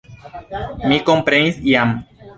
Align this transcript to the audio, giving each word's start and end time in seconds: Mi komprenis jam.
Mi 0.93 0.97
komprenis 1.11 1.63
jam. 1.73 1.97